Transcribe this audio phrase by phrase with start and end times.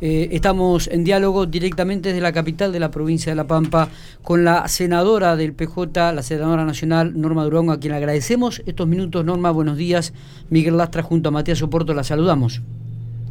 [0.00, 3.88] Eh, estamos en diálogo directamente desde la capital de la provincia de La Pampa
[4.22, 9.24] con la senadora del PJ, la senadora nacional Norma Durón, a quien agradecemos estos minutos.
[9.24, 10.12] Norma, buenos días.
[10.50, 12.60] Miguel Lastra junto a Matías Soporto, la saludamos.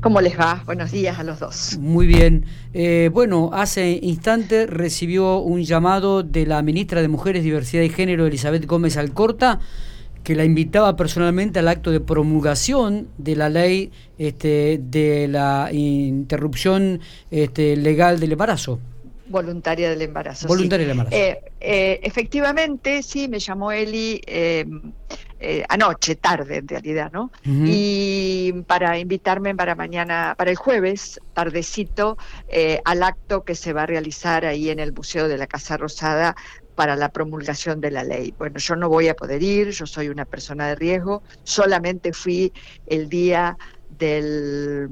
[0.01, 0.62] ¿Cómo les va?
[0.65, 1.78] Buenos días a los dos.
[1.79, 2.46] Muy bien.
[2.73, 8.27] Eh, bueno, hace instante recibió un llamado de la ministra de Mujeres, Diversidad y Género,
[8.27, 9.59] Elizabeth Gómez Alcorta,
[10.26, 17.00] que la invitaba personalmente al acto de promulgación de la ley este, de la interrupción
[17.30, 18.80] este, legal del embarazo.
[19.27, 20.48] Voluntaria del embarazo.
[20.48, 21.16] Voluntaria del embarazo.
[21.16, 24.66] Eh, eh, efectivamente, sí, me llamó Eli eh,
[25.70, 27.32] anoche, tarde en realidad, ¿no?
[27.44, 32.18] Y para invitarme para mañana, para el jueves, tardecito,
[32.84, 36.35] al acto que se va a realizar ahí en el Museo de la Casa Rosada
[36.75, 38.34] para la promulgación de la ley.
[38.38, 42.51] Bueno, yo no voy a poder ir, yo soy una persona de riesgo, solamente fui
[42.85, 43.57] el día
[43.89, 44.89] del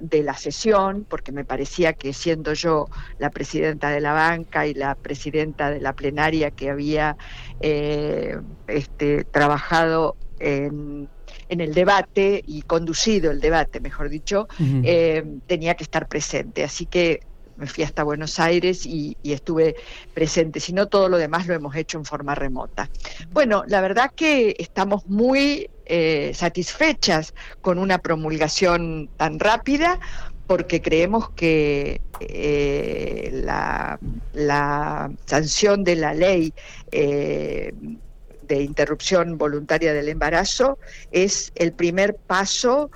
[0.00, 2.88] de la sesión, porque me parecía que siendo yo
[3.18, 7.16] la presidenta de la banca y la presidenta de la plenaria que había
[7.60, 8.36] eh,
[8.68, 11.08] este, trabajado en,
[11.48, 14.46] el debate y conducido el debate, mejor dicho,
[14.84, 16.62] eh, tenía que estar presente.
[16.62, 17.20] Así que
[17.58, 19.76] me fui hasta Buenos Aires y, estuve
[20.14, 22.88] presente, si no todo lo demás lo hemos hecho en forma remota.
[23.30, 30.00] Bueno, la verdad que estamos muy eh, satisfechas con una promulgación tan rápida
[30.46, 36.54] porque creemos que eh, la, sanción de la ley
[36.90, 37.74] eh,
[38.48, 40.78] de interrupción voluntaria del embarazo
[41.12, 42.90] es el primer paso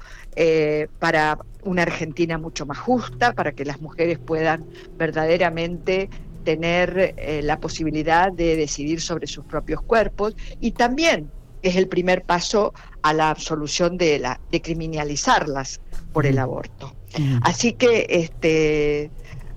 [0.99, 4.65] para una Argentina mucho más justa, para que las mujeres puedan
[4.97, 6.09] verdaderamente
[6.45, 10.35] tener eh, la posibilidad de decidir sobre sus propios cuerpos.
[10.61, 11.31] Y también
[11.63, 12.73] es el primer paso
[13.03, 15.81] a la absolución de la de criminalizarlas
[16.13, 16.95] por el aborto.
[17.43, 19.11] Así que este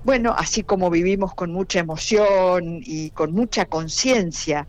[0.04, 4.68] bueno, así como vivimos con mucha emoción y con mucha conciencia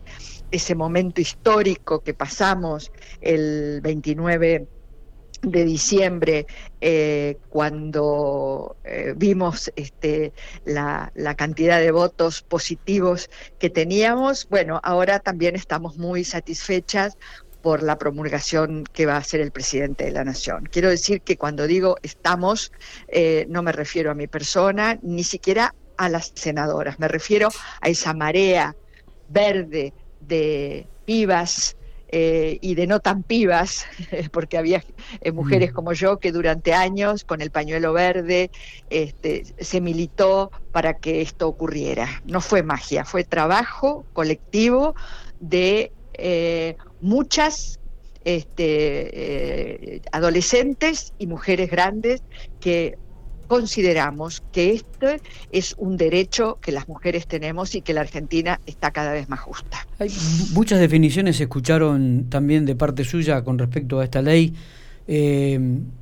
[0.50, 4.66] ese momento histórico que pasamos el 29
[5.42, 6.46] de diciembre,
[6.80, 10.32] eh, cuando eh, vimos este,
[10.64, 17.16] la, cantidad de votos positivos que teníamos, bueno, ahora también estamos muy satisfechas
[17.62, 20.68] por la promulgación que va a hacer el presidente de la Nación.
[20.70, 22.72] Quiero decir que cuando digo estamos,
[23.08, 27.48] eh, no me refiero a mi persona, ni siquiera a las senadoras, me refiero
[27.80, 28.76] a esa marea
[29.28, 31.76] verde de pibas,
[32.10, 33.86] eh, y de no tan pibas,
[34.32, 34.82] porque había
[35.20, 35.74] eh, mujeres mm.
[35.74, 38.50] como yo que durante años con el pañuelo verde
[38.88, 42.22] este, se militó para que esto ocurriera.
[42.24, 44.94] No fue magia, fue trabajo colectivo
[45.40, 47.78] de eh, muchas
[48.24, 52.22] este, adolescentes y mujeres grandes
[52.60, 52.98] que
[53.48, 55.20] consideramos que este
[55.50, 59.40] es un derecho que las mujeres tenemos y que la Argentina está cada vez más
[59.40, 59.86] justa.
[59.98, 60.10] Hay
[60.52, 64.54] muchas definiciones se escucharon también de parte suya con respecto a esta ley.
[65.08, 65.58] Eh,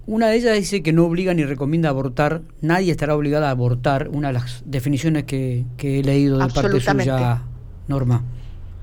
[0.07, 4.09] una de ellas dice que no obliga ni recomienda abortar, nadie estará obligada a abortar,
[4.09, 7.43] una de las definiciones que, he leído de parte suya,
[7.87, 8.25] Norma.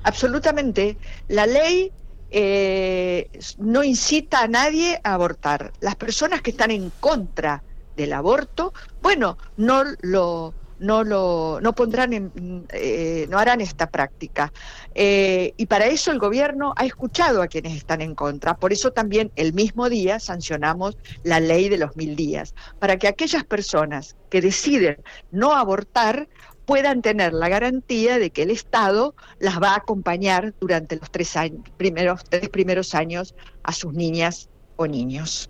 [0.03, 0.97] Absolutamente.
[1.28, 1.91] La ley
[2.31, 5.74] eh, no incita a nadie a abortar.
[5.81, 7.62] Las personas que están en contra
[7.96, 14.52] del aborto, bueno, no lo no lo no pondrán en, eh, no harán esta práctica
[14.94, 18.92] eh, y para eso el gobierno ha escuchado a quienes están en contra por eso
[18.92, 24.18] también el mismo día sancionamos la ley de los mil días para que aquellas personas
[24.30, 24.98] que deciden
[25.31, 26.28] no abortar
[26.66, 31.36] puedan tener la garantía de que el Estado las va a acompañar durante los tres
[31.36, 35.50] años, primeros tres primeros años a sus niñas o niños.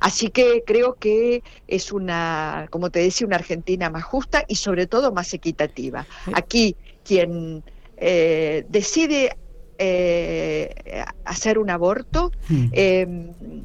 [0.00, 4.86] Así que creo que es una, como te decía, una Argentina más justa y sobre
[4.86, 6.06] todo más equitativa.
[6.32, 7.62] Aquí quien
[7.96, 9.36] eh, decide
[9.78, 13.64] eh, hacer un aborto, hmm.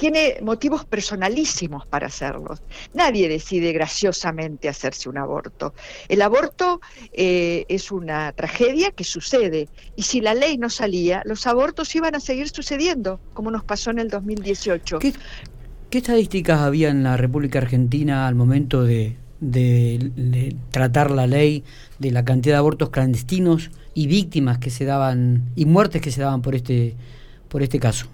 [0.00, 2.62] Tiene motivos personalísimos para hacerlos.
[2.94, 5.74] Nadie decide graciosamente hacerse un aborto.
[6.08, 6.80] El aborto
[7.12, 12.14] eh, es una tragedia que sucede y si la ley no salía, los abortos iban
[12.14, 15.00] a seguir sucediendo, como nos pasó en el 2018.
[15.00, 15.12] ¿Qué,
[15.90, 21.62] estadísticas había en la República Argentina al momento de, de tratar la ley
[21.98, 26.22] de la cantidad de abortos clandestinos y víctimas que se daban y muertes que se
[26.22, 26.96] daban por este
[27.50, 28.06] por este caso?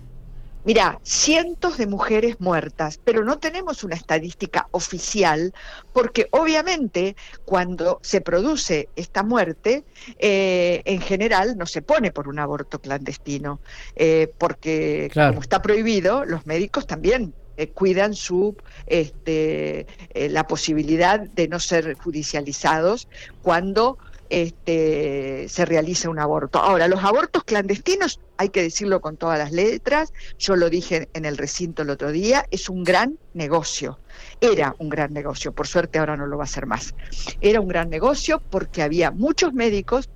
[0.66, 5.54] Mira, cientos de mujeres muertas, pero no tenemos una estadística oficial
[5.92, 7.14] porque obviamente
[7.44, 9.84] cuando se produce esta muerte,
[10.18, 13.60] eh, en general no se pone por un aborto clandestino,
[13.94, 18.54] eh, porque como está prohibido, los médicos también eh, cuidan su
[18.86, 23.08] este, eh, la posibilidad de no ser judicializados
[23.40, 23.96] cuando
[24.30, 26.58] este, se realiza un aborto.
[26.58, 31.24] Ahora, los abortos clandestinos, hay que decirlo con todas las letras, yo lo dije en
[31.24, 33.98] el recinto el otro día, es un gran negocio.
[34.40, 36.94] Era un gran negocio, por suerte ahora no lo va a ser más.
[37.40, 40.08] Era un gran negocio porque había muchos médicos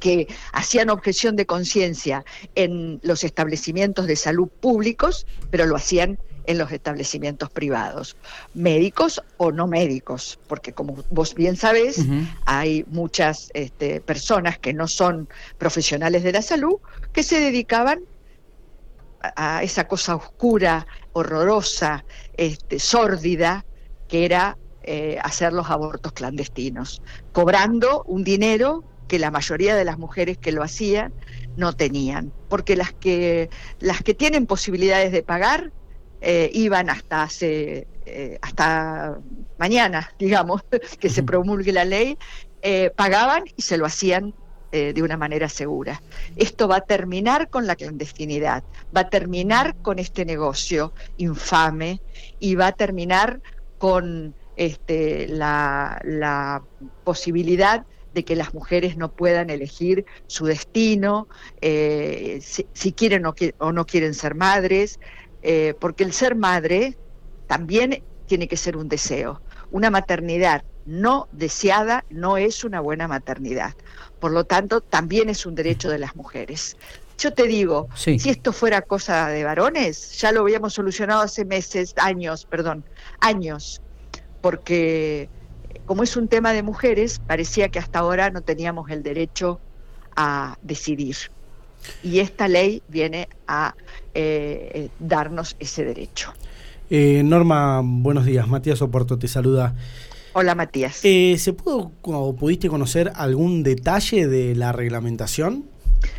[0.00, 2.24] que hacían objeción de conciencia
[2.54, 8.16] en los establecimientos de salud públicos, pero lo hacían en los establecimientos privados,
[8.54, 12.04] médicos o no médicos, porque como vos bien sabés,
[12.46, 15.28] hay muchas este, personas que no son
[15.58, 16.76] profesionales de la salud
[17.12, 18.00] que se dedicaban
[19.36, 22.04] a esa cosa oscura, horrorosa,
[22.36, 23.64] este, sórdida,
[24.08, 27.02] que era eh, hacer los abortos clandestinos,
[27.32, 31.12] cobrando un dinero que la mayoría de las mujeres que lo hacían
[31.56, 33.48] no tenían, porque las que,
[33.78, 35.70] las que tienen posibilidades de pagar
[36.24, 39.18] eh, iban hasta hace, eh, hasta
[39.58, 40.62] mañana, digamos,
[41.00, 42.16] que se promulgue la ley,
[42.62, 44.34] eh, pagaban y se lo hacían
[44.72, 46.00] de una manera segura.
[46.34, 48.64] Esto va a terminar con la clandestinidad,
[48.96, 52.00] va a terminar con este negocio infame
[52.40, 53.42] y va a terminar
[53.76, 56.62] con este, la, la
[57.04, 57.84] posibilidad
[58.14, 61.28] de que las mujeres no puedan elegir su destino,
[61.60, 65.00] si, quieren o, no quieren ser madres,
[65.42, 66.96] eh, porque el ser madre
[67.46, 69.42] también tiene que ser un deseo.
[69.70, 73.74] Una maternidad no deseada no es una buena maternidad.
[74.20, 76.76] Por lo tanto, también es un derecho de las mujeres.
[77.18, 81.94] Yo te digo, si esto fuera cosa de varones, ya lo habíamos solucionado hace meses,
[81.96, 82.84] años, perdón,
[83.20, 83.80] años,
[84.40, 85.28] porque
[85.86, 89.60] como es un tema de mujeres, parecía que hasta ahora no teníamos el derecho
[90.16, 91.16] a decidir
[92.02, 93.74] y esta ley viene a
[94.14, 96.32] eh, eh, darnos ese derecho.
[96.90, 98.46] Eh, Norma, buenos días.
[98.48, 99.74] Matías Oporto te saluda.
[100.34, 100.96] Hola Matías.
[100.96, 105.66] ¿Se pudo o pudiste conocer algún detalle de la reglamentación?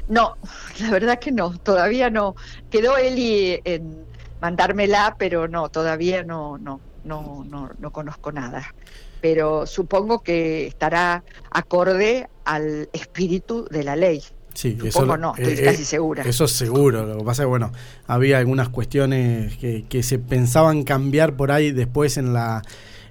[0.08, 0.36] No,
[0.80, 2.36] la verdad que no, todavía no.
[2.70, 4.06] Quedó Eli en
[4.42, 8.74] mandármela, pero no, todavía no, no, no, no, no conozco nada.
[9.22, 14.22] Pero supongo que estará acorde al espíritu de la ley.
[14.54, 16.24] Sí, eso no, estoy eh, casi eh, segura.
[16.24, 17.06] Eso es seguro.
[17.06, 17.72] Lo que pasa es que, bueno,
[18.08, 22.62] había algunas cuestiones que, que se pensaban cambiar por ahí después en la,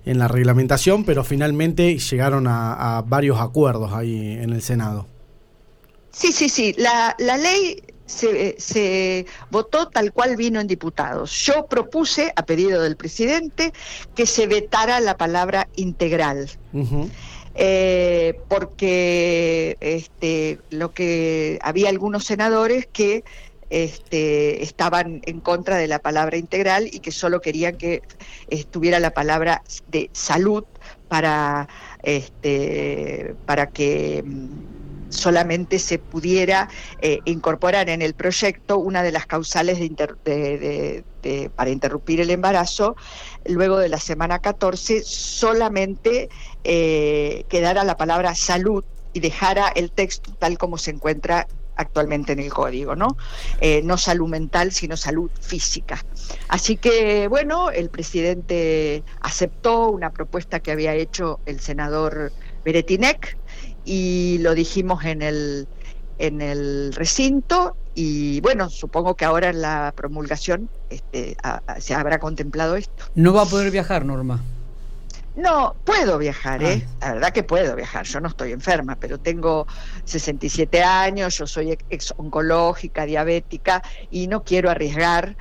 [0.04, 5.06] en la reglamentación, pero finalmente llegaron a, varios acuerdos ahí en el Senado.
[6.10, 6.74] Sí, sí, sí.
[6.76, 11.32] La, la ley se, se, votó tal cual vino en diputados.
[11.44, 13.72] Yo propuse, a pedido del presidente,
[14.14, 16.50] que se vetara la palabra integral
[17.54, 23.24] eh, porque este, lo que había algunos senadores que
[23.70, 28.02] este, estaban en contra de la palabra integral y que solo querían que
[28.48, 30.64] estuviera la palabra de salud
[31.08, 31.68] para,
[32.02, 34.81] este, para que mm,
[35.12, 36.68] solamente se pudiera
[37.00, 41.04] eh, incorporar en el proyecto una de las causales de,
[41.54, 42.96] para interrumpir el embarazo
[43.46, 46.28] luego de la semana 14 solamente
[46.64, 52.38] eh, quedara la palabra salud y dejara el texto tal como se encuentra actualmente en
[52.40, 53.16] el código, ¿no?
[53.60, 56.04] Eh, no salud mental, sino salud física.
[56.48, 62.32] Así que, bueno, el presidente aceptó una propuesta que había hecho el senador
[62.64, 63.36] Beretinec
[63.84, 65.68] y lo dijimos en el,
[66.18, 71.36] en el recinto y bueno, supongo que ahora en la promulgación este,
[71.78, 73.04] se habrá contemplado esto.
[73.14, 74.40] ¿No va a poder viajar, Norma?
[75.34, 76.86] No, puedo viajar, ¿eh?
[77.00, 77.08] Ah.
[77.08, 78.04] La verdad que puedo viajar.
[78.04, 79.66] Yo no estoy enferma, pero tengo
[80.04, 85.36] 67 años, yo soy ex oncológica, diabética y no quiero arriesgar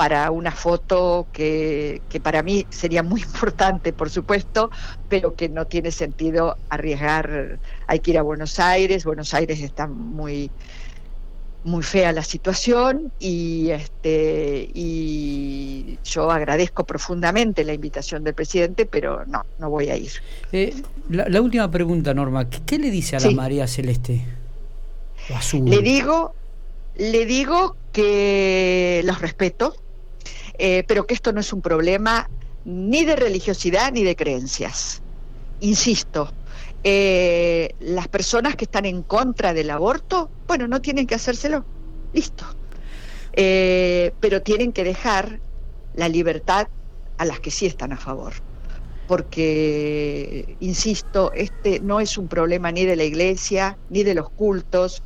[0.00, 4.70] para una foto que, que para mí sería muy importante, por supuesto,
[5.10, 7.58] pero que no tiene sentido arriesgar.
[7.86, 10.50] Hay que ir a Buenos Aires, Buenos Aires está muy
[11.64, 19.26] muy fea la situación y este y yo agradezco profundamente la invitación del presidente pero
[19.26, 20.12] no no voy a ir.
[20.52, 20.74] Eh,
[21.10, 24.24] la, última pregunta Norma ¿qué, le dice a la María Celeste
[25.52, 26.32] le digo
[26.96, 29.74] le digo que los respeto
[30.60, 32.28] eh, pero que esto no es un problema
[32.64, 35.02] ni de religiosidad ni de creencias
[35.60, 36.30] insisto
[36.82, 41.64] eh, las personas que están en contra del aborto, bueno, no tienen que hacérselo,
[42.12, 42.44] listo.
[43.32, 45.40] Eh, pero tienen que dejar
[45.94, 46.68] la libertad
[47.18, 48.32] a las que sí están a favor.
[49.06, 55.02] Porque, insisto, este no es un problema ni de la iglesia, ni de los cultos.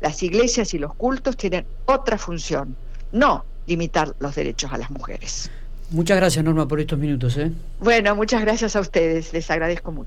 [0.00, 2.76] Las iglesias y los cultos tienen otra función,
[3.12, 5.50] no limitar los derechos a las mujeres.
[5.90, 7.36] Muchas gracias, Norma, por estos minutos.
[7.38, 7.50] ¿eh?
[7.80, 10.06] Bueno, muchas gracias a ustedes, les agradezco mucho.